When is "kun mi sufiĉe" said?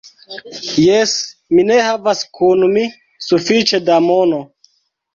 2.41-3.85